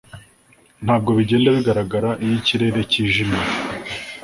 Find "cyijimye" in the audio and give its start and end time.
2.91-3.43